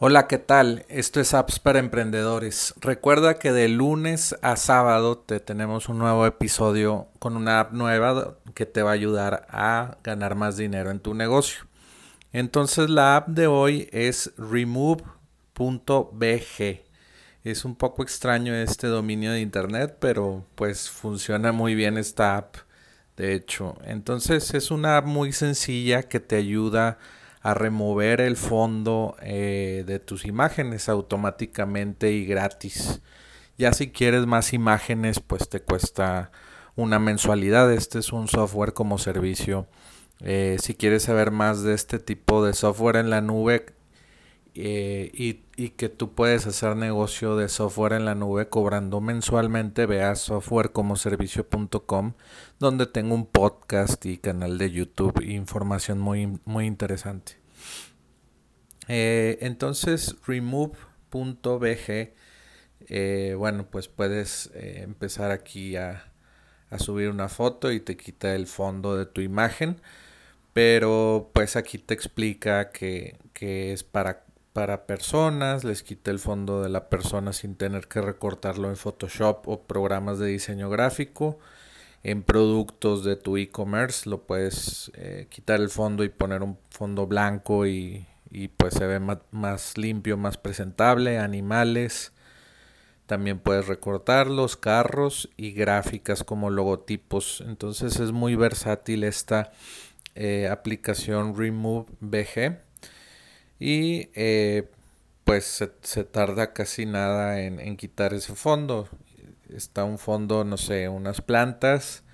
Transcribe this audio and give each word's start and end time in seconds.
Hola, 0.00 0.28
¿qué 0.28 0.38
tal? 0.38 0.86
Esto 0.88 1.18
es 1.18 1.34
Apps 1.34 1.58
para 1.58 1.80
Emprendedores. 1.80 2.72
Recuerda 2.80 3.40
que 3.40 3.50
de 3.50 3.66
lunes 3.68 4.36
a 4.42 4.54
sábado 4.54 5.18
te 5.18 5.40
tenemos 5.40 5.88
un 5.88 5.98
nuevo 5.98 6.24
episodio 6.24 7.08
con 7.18 7.36
una 7.36 7.58
app 7.58 7.72
nueva 7.72 8.36
que 8.54 8.64
te 8.64 8.82
va 8.82 8.90
a 8.90 8.94
ayudar 8.94 9.48
a 9.50 9.98
ganar 10.04 10.36
más 10.36 10.56
dinero 10.56 10.92
en 10.92 11.00
tu 11.00 11.14
negocio. 11.14 11.64
Entonces 12.32 12.88
la 12.90 13.16
app 13.16 13.28
de 13.30 13.48
hoy 13.48 13.88
es 13.90 14.32
remove.bg. 14.38 15.16
Es 17.42 17.64
un 17.64 17.74
poco 17.74 18.04
extraño 18.04 18.54
este 18.54 18.86
dominio 18.86 19.32
de 19.32 19.40
internet, 19.40 19.96
pero 19.98 20.46
pues 20.54 20.88
funciona 20.88 21.50
muy 21.50 21.74
bien 21.74 21.98
esta 21.98 22.36
app. 22.36 22.54
De 23.16 23.34
hecho, 23.34 23.74
entonces 23.82 24.54
es 24.54 24.70
una 24.70 24.98
app 24.98 25.06
muy 25.06 25.32
sencilla 25.32 26.04
que 26.04 26.20
te 26.20 26.36
ayuda 26.36 26.88
a 26.88 26.98
a 27.50 27.54
remover 27.54 28.20
el 28.20 28.36
fondo 28.36 29.16
eh, 29.22 29.82
de 29.86 29.98
tus 29.98 30.26
imágenes 30.26 30.90
automáticamente 30.90 32.12
y 32.12 32.26
gratis. 32.26 33.00
Ya 33.56 33.72
si 33.72 33.90
quieres 33.90 34.26
más 34.26 34.52
imágenes, 34.52 35.20
pues 35.20 35.48
te 35.48 35.60
cuesta 35.60 36.30
una 36.76 36.98
mensualidad. 36.98 37.72
Este 37.72 38.00
es 38.00 38.12
un 38.12 38.28
software 38.28 38.74
como 38.74 38.98
servicio. 38.98 39.66
Eh, 40.20 40.58
si 40.60 40.74
quieres 40.74 41.04
saber 41.04 41.30
más 41.30 41.62
de 41.62 41.72
este 41.72 41.98
tipo 41.98 42.44
de 42.44 42.52
software 42.52 42.96
en 42.96 43.08
la 43.08 43.22
nube 43.22 43.77
eh, 44.54 45.10
y, 45.14 45.40
y, 45.56 45.70
que 45.70 45.88
tú 45.88 46.14
puedes 46.14 46.46
hacer 46.46 46.76
negocio 46.76 47.36
de 47.36 47.48
software 47.48 47.92
en 47.92 48.04
la 48.04 48.14
nube 48.14 48.48
cobrando 48.48 49.00
mensualmente, 49.00 49.86
ve 49.86 50.02
a 50.02 50.14
softwarecomoservicio.com 50.14 52.12
donde 52.58 52.86
tengo 52.86 53.14
un 53.14 53.26
podcast 53.26 54.04
y 54.06 54.18
canal 54.18 54.58
de 54.58 54.70
YouTube 54.70 55.22
información 55.22 55.98
muy, 55.98 56.38
muy 56.44 56.66
interesante. 56.66 57.36
Eh, 58.88 59.38
entonces, 59.42 60.16
remove.bg, 60.26 62.14
eh, 62.88 63.34
bueno, 63.36 63.66
pues 63.70 63.88
puedes 63.88 64.50
eh, 64.54 64.80
empezar 64.82 65.30
aquí 65.30 65.76
a, 65.76 66.04
subir 66.78 67.08
una 67.08 67.28
foto 67.28 67.72
y 67.72 67.80
te 67.80 67.96
quita 67.96 68.34
el 68.34 68.46
fondo 68.46 68.96
de 68.96 69.06
tu 69.06 69.22
imagen, 69.22 69.80
pero 70.52 71.30
pues 71.32 71.56
aquí 71.56 71.78
te 71.78 71.94
explica 71.94 72.70
que, 72.70 73.16
que 73.32 73.72
es 73.72 73.84
para 73.84 74.24
para 74.58 74.86
personas, 74.86 75.62
les 75.62 75.84
quita 75.84 76.10
el 76.10 76.18
fondo 76.18 76.62
de 76.64 76.68
la 76.68 76.88
persona 76.88 77.32
sin 77.32 77.54
tener 77.54 77.86
que 77.86 78.00
recortarlo 78.00 78.68
en 78.68 78.74
Photoshop 78.74 79.46
o 79.46 79.62
programas 79.62 80.18
de 80.18 80.26
diseño 80.26 80.68
gráfico. 80.68 81.38
En 82.02 82.24
productos 82.24 83.04
de 83.04 83.14
tu 83.14 83.36
e-commerce 83.36 84.10
lo 84.10 84.22
puedes 84.22 84.90
quitar 85.28 85.60
el 85.60 85.68
fondo 85.68 86.02
y 86.02 86.08
poner 86.08 86.42
un 86.42 86.58
fondo 86.70 87.06
blanco 87.06 87.68
y, 87.68 88.08
y 88.32 88.48
pues 88.48 88.74
se 88.74 88.88
ve 88.88 88.98
más, 88.98 89.78
limpio, 89.78 90.16
más 90.16 90.38
presentable, 90.38 91.18
animales. 91.18 92.10
También 93.06 93.38
puedes 93.38 93.68
recortar 93.68 94.26
los 94.26 94.56
carros 94.56 95.30
y 95.36 95.52
gráficas 95.52 96.24
como 96.24 96.50
logotipos. 96.50 97.44
Entonces 97.46 98.00
es 98.00 98.10
muy 98.10 98.34
versátil 98.34 99.04
esta 99.04 99.52
eh, 100.16 100.48
aplicación 100.48 101.36
Remove 101.36 101.86
BG. 102.00 102.67
Y 103.58 104.10
eh, 104.14 104.68
pues 105.24 105.64
se, 105.82 106.04
tarda 106.04 106.52
casi 106.52 106.86
nada 106.86 107.40
en, 107.40 107.60
en 107.60 107.76
quitar 107.76 108.14
ese 108.14 108.34
fondo. 108.34 108.88
Está 109.48 109.84
un 109.84 109.98
fondo, 109.98 110.44
no 110.44 110.56
sé, 110.56 110.88
unas 110.88 111.20
plantas 111.20 112.04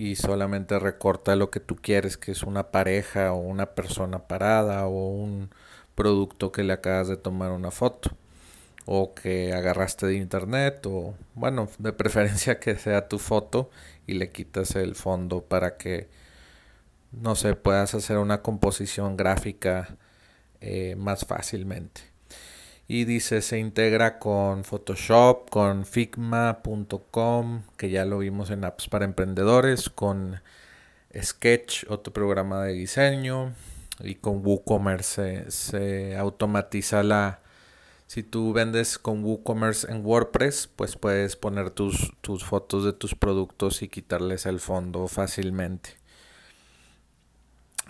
y 0.00 0.16
solamente 0.16 0.78
recorta 0.78 1.36
lo 1.36 1.50
que 1.50 1.60
tú 1.60 1.76
quieres, 1.76 2.16
que 2.16 2.32
es 2.32 2.42
una 2.42 2.70
pareja 2.70 3.34
o 3.34 3.36
una 3.36 3.74
persona 3.74 4.26
parada 4.28 4.86
o 4.86 5.10
un 5.10 5.50
producto 5.94 6.52
que 6.52 6.64
le 6.64 6.72
acabas 6.72 7.08
de 7.08 7.18
tomar 7.18 7.50
una 7.50 7.70
foto 7.70 8.16
o 8.86 9.12
que 9.14 9.52
agarraste 9.52 10.06
de 10.06 10.16
internet 10.16 10.86
o 10.86 11.14
bueno, 11.34 11.68
de 11.78 11.92
preferencia 11.92 12.58
que 12.60 12.76
sea 12.76 13.08
tu 13.08 13.18
foto 13.18 13.68
y 14.06 14.14
le 14.14 14.32
quitas 14.32 14.74
el 14.74 14.94
fondo 14.94 15.42
para 15.42 15.76
que 15.76 16.08
no 17.12 17.34
sé, 17.34 17.54
puedas 17.54 17.94
hacer 17.94 18.16
una 18.16 18.40
composición 18.40 19.18
gráfica 19.18 19.98
eh, 20.60 20.94
más 20.96 21.24
fácilmente 21.24 22.10
y 22.90 23.04
dice 23.04 23.40
se 23.40 23.60
integra 23.60 24.18
con 24.18 24.64
Photoshop, 24.64 25.48
con 25.48 25.86
Figma.com, 25.86 27.62
que 27.76 27.88
ya 27.88 28.04
lo 28.04 28.18
vimos 28.18 28.50
en 28.50 28.64
apps 28.64 28.88
para 28.88 29.04
emprendedores, 29.04 29.88
con 29.88 30.40
Sketch, 31.16 31.84
otro 31.88 32.12
programa 32.12 32.64
de 32.64 32.72
diseño, 32.72 33.54
y 34.00 34.16
con 34.16 34.44
WooCommerce 34.44 35.52
se, 35.52 36.16
automatiza 36.16 37.04
la... 37.04 37.42
Si 38.08 38.24
tú 38.24 38.52
vendes 38.52 38.98
con 38.98 39.24
WooCommerce 39.24 39.88
en 39.88 40.04
WordPress, 40.04 40.68
pues 40.74 40.96
puedes 40.96 41.36
poner 41.36 41.70
tus, 41.70 42.12
tus 42.22 42.44
fotos 42.44 42.84
de 42.84 42.92
tus 42.92 43.14
productos 43.14 43.82
y 43.82 43.88
quitarles 43.88 44.46
el 44.46 44.58
fondo 44.58 45.06
fácilmente. 45.06 45.99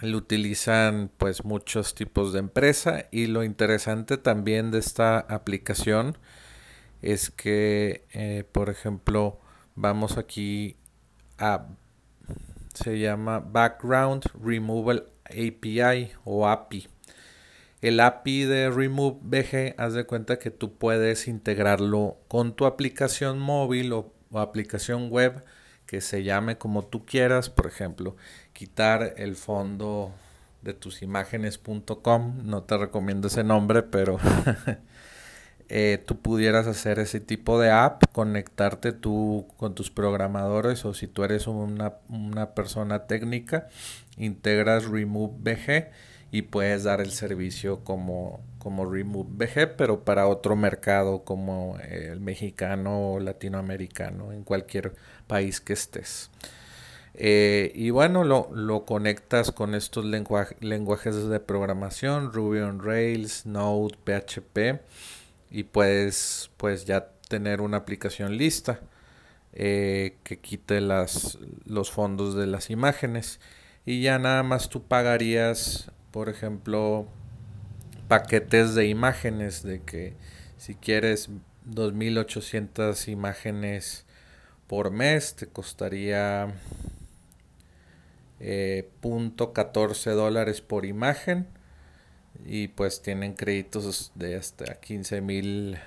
Lo 0.01 0.17
utilizan 0.17 1.11
pues 1.19 1.45
muchos 1.45 1.95
tipos 1.95 2.33
de 2.33 2.39
empresa 2.39 3.07
y 3.11 3.27
lo 3.27 3.45
interesante 3.45 4.17
también 4.17 4.71
de 4.71 4.79
esta 4.79 5.19
aplicación 5.19 6.17
es 7.03 7.31
que 7.31 8.07
eh, 8.13 8.45
por 8.51 8.71
ejemplo 8.71 9.41
vamos 9.75 10.17
aquí 10.17 10.77
a 11.39 11.67
se 12.75 12.99
llama 12.99 13.41
Background 13.41 14.25
Removal 14.43 15.07
API 15.25 16.13
o 16.25 16.49
API. 16.49 16.89
El 17.81 18.01
API 18.01 18.45
de 18.45 18.71
Remove 18.71 19.19
BG, 19.23 19.75
haz 19.79 19.95
de 19.95 20.05
cuenta 20.05 20.39
que 20.39 20.51
tú 20.51 20.75
puedes 20.77 21.29
integrarlo 21.29 22.19
con 22.29 22.55
tu 22.55 22.67
aplicación 22.67 23.39
móvil 23.39 23.93
o 23.93 24.13
aplicación 24.35 25.11
web 25.11 25.43
que 25.91 26.01
se 26.01 26.23
llame 26.23 26.57
como 26.57 26.85
tú 26.85 27.05
quieras, 27.05 27.51
por 27.51 27.67
ejemplo, 27.67 28.15
quitar 28.53 29.15
el 29.17 29.35
fondo 29.35 30.13
de 30.63 30.73
tus 30.73 31.03
imágenes.com, 31.03 32.43
no 32.45 32.63
te 32.63 32.79
recomiendo 32.79 33.27
ese 33.27 33.43
nombre, 33.43 33.83
pero 33.83 34.21
eh, 35.69 36.01
tú 36.07 36.21
pudieras 36.21 36.69
hacer 36.69 37.01
ese 37.01 37.19
tipo 37.19 37.59
de 37.59 37.73
app, 37.73 38.05
conectarte 38.13 38.93
tú 38.93 39.49
con 39.57 39.75
tus 39.75 39.91
programadores 39.91 40.85
o 40.85 40.95
si 40.95 41.09
tú 41.09 41.25
eres 41.25 41.49
una, 41.49 41.95
una 42.09 42.55
persona 42.55 43.09
técnica, 43.09 43.67
integras 44.17 44.85
Remove 44.85 45.39
BG 45.41 45.91
y 46.31 46.43
puedes 46.43 46.85
dar 46.85 47.01
el 47.01 47.11
servicio 47.11 47.83
como, 47.83 48.39
como 48.61 48.85
Remove 48.85 49.29
BG, 49.33 49.77
pero 49.77 50.05
para 50.05 50.29
otro 50.29 50.55
mercado 50.55 51.25
como 51.25 51.77
el 51.89 52.21
mexicano 52.21 53.15
o 53.15 53.21
latinoamericano, 53.21 54.33
en 54.33 54.45
cualquier 54.45 54.95
país 55.27 55.61
que 55.61 55.73
estés. 55.73 56.31
Eh, 57.15 57.73
y 57.75 57.91
bueno, 57.91 58.23
lo, 58.23 58.49
lo, 58.55 58.85
conectas 58.85 59.51
con 59.51 59.75
estos 59.75 60.05
lenguajes 60.05 61.29
de 61.29 61.41
programación, 61.41 62.33
Ruby 62.33 62.61
on 62.61 62.81
Rails, 62.81 63.47
Node, 63.47 63.97
PHP, 64.05 64.81
y 65.51 65.65
puedes 65.65 66.51
pues 66.57 66.85
ya 66.85 67.09
tener 67.29 67.61
una 67.61 67.79
aplicación 67.79 68.37
lista 68.37 68.81
eh, 69.53 70.19
que 70.23 70.39
quite 70.39 70.81
las, 70.81 71.39
los 71.65 71.91
fondos 71.91 72.37
de 72.37 72.47
las 72.47 72.71
imágenes. 72.71 73.41
Y 73.85 74.03
ya 74.03 74.19
nada 74.21 74.45
más 74.45 74.69
tú 74.69 74.85
pagarías 74.85 75.91
por 76.11 76.29
ejemplo, 76.29 77.07
paquetes 78.11 78.75
de 78.75 78.89
imágenes, 78.89 79.63
de 79.63 79.83
que 79.83 80.15
si 80.57 80.75
quieres 80.75 81.31
2800 81.65 83.07
imágenes 83.07 84.05
por 84.67 84.91
mes, 84.91 85.37
te 85.37 85.47
costaría 85.47 86.53
eh, 88.41 88.91
.14 89.01 90.11
dólares 90.15 90.61
por 90.61 90.87
imagen. 90.87 91.47
Y 92.45 92.69
pues 92.69 93.01
tienen 93.01 93.35
créditos 93.35 94.11
de 94.17 94.35
hasta 94.35 94.81
15 94.81 95.21
mil 95.21 95.79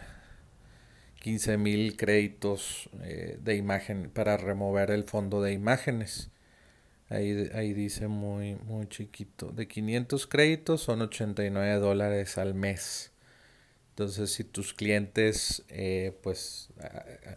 15 1.20 1.58
mil 1.58 1.98
créditos 1.98 2.90
eh, 3.02 3.38
de 3.42 3.56
imagen 3.58 4.10
para 4.10 4.38
remover 4.38 4.92
el 4.92 5.04
fondo 5.04 5.42
de 5.42 5.52
imágenes 5.52 6.33
Ahí, 7.14 7.74
dice 7.74 8.08
muy, 8.08 8.56
muy 8.56 8.88
chiquito. 8.88 9.52
De 9.52 9.68
500 9.68 10.26
créditos 10.26 10.82
son 10.82 11.02
89 11.02 11.76
dólares 11.76 12.40
al 12.40 12.56
mes. 12.56 13.12
Entonces, 13.90 14.34
si 14.34 14.44
tus 14.44 14.74
clientes 14.74 15.64
eh, 15.70 16.18
pues 16.24 16.70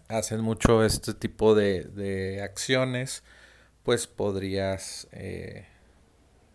hacen 0.09 0.41
mucho 0.41 0.83
este 0.83 1.13
tipo 1.13 1.55
de, 1.55 2.41
acciones, 2.43 3.23
pues 3.83 4.07
podrías 4.07 5.09
eh, 5.13 5.67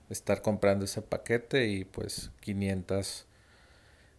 estar 0.09 0.41
comprando 0.41 0.85
ese 0.85 1.03
paquete 1.03 1.67
y 1.67 1.85
pues 1.85 2.31
500, 2.41 3.27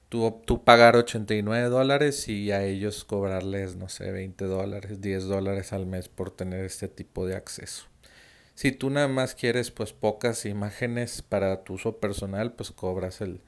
tú, 0.08 0.42
tú 0.46 0.62
pagar 0.62 0.94
89 0.94 1.68
dólares 1.70 2.28
y 2.28 2.52
a 2.52 2.62
ellos 2.64 3.04
cobrarles, 3.04 3.74
no 3.74 3.88
sé, 3.88 4.12
20 4.12 4.44
dólares, 4.44 5.00
10 5.00 5.24
dólares 5.24 5.72
al 5.72 5.86
mes 5.86 6.08
por 6.08 6.30
tener 6.30 6.64
este 6.64 6.86
tipo 6.86 7.26
de 7.26 7.34
acceso. 7.34 7.91
Si 8.54 8.72
tú 8.72 8.90
nada 8.90 9.08
más 9.08 9.34
quieres 9.34 9.70
pues 9.70 9.92
pocas 9.92 10.44
imágenes 10.46 11.22
para 11.22 11.64
tu 11.64 11.74
uso 11.74 11.98
personal, 11.98 12.52
pues 12.52 12.70
cobras 12.70 13.20
el 13.20 13.40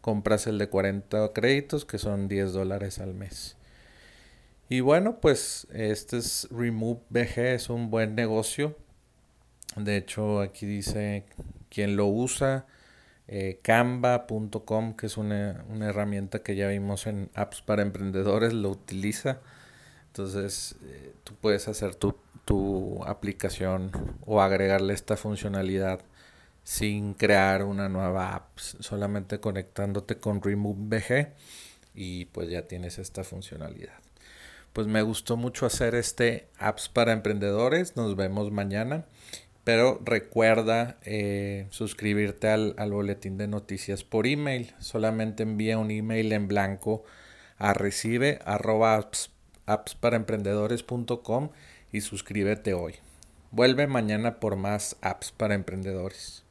compras 0.00 0.46
el 0.46 0.58
de 0.58 0.68
40 0.68 1.32
créditos 1.32 1.84
que 1.84 1.98
son 1.98 2.28
10 2.28 2.52
dólares 2.52 2.98
al 2.98 3.14
mes. 3.14 3.56
Y 4.70 4.80
bueno, 4.80 5.20
pues 5.20 5.66
este 5.72 6.18
es 6.18 6.48
Remove 6.50 7.00
BG, 7.10 7.38
es 7.38 7.70
un 7.70 7.90
buen 7.90 8.14
negocio. 8.14 8.76
De 9.76 9.96
hecho, 9.96 10.40
aquí 10.40 10.66
dice 10.66 11.24
quien 11.70 11.96
lo 11.96 12.06
usa, 12.06 12.66
eh, 13.28 13.60
canva.com, 13.62 14.94
que 14.94 15.06
es 15.06 15.16
una, 15.16 15.64
herramienta 15.80 16.42
que 16.42 16.56
ya 16.56 16.68
vimos 16.68 17.06
en 17.06 17.30
apps 17.34 17.62
para 17.62 17.82
emprendedores, 17.82 18.52
lo 18.52 18.70
utiliza. 18.70 19.40
Entonces, 20.08 20.76
eh, 20.84 21.12
tú 21.24 21.34
puedes 21.40 21.68
hacer 21.68 21.94
tu, 21.94 22.14
tu 22.48 23.04
aplicación 23.04 23.90
o 24.24 24.40
agregarle 24.40 24.94
esta 24.94 25.18
funcionalidad 25.18 26.00
sin 26.64 27.12
crear 27.12 27.62
una 27.62 27.90
nueva 27.90 28.34
app, 28.34 28.58
solamente 28.58 29.38
conectándote 29.38 30.16
con 30.16 30.40
Remove 30.40 30.78
BG 30.78 31.28
y 31.94 32.24
pues 32.24 32.48
ya 32.48 32.62
tienes 32.62 32.96
esta 32.98 33.22
funcionalidad. 33.22 33.98
Pues 34.72 34.86
me 34.86 35.02
gustó 35.02 35.36
mucho 35.36 35.66
hacer 35.66 35.94
este 35.94 36.48
apps 36.58 36.88
para 36.88 37.12
emprendedores. 37.12 37.96
Nos 37.96 38.16
vemos 38.16 38.50
mañana. 38.50 39.04
Pero 39.64 40.00
recuerda 40.02 40.96
eh, 41.02 41.66
suscribirte 41.68 42.48
al, 42.48 42.74
al, 42.78 42.92
boletín 42.92 43.36
de 43.36 43.46
noticias 43.46 44.04
por 44.04 44.26
email. 44.26 44.74
Solamente 44.78 45.42
envía 45.42 45.76
un 45.76 45.90
email 45.90 46.32
en 46.32 46.48
blanco 46.48 47.04
a 47.58 47.74
recibe 47.74 48.38
arroba 48.46 49.10
y 51.92 52.00
suscríbete 52.00 52.74
hoy. 52.74 52.94
Vuelve 53.50 53.86
mañana 53.86 54.40
por 54.40 54.56
más 54.56 54.96
apps 55.00 55.32
para 55.32 55.54
emprendedores. 55.54 56.44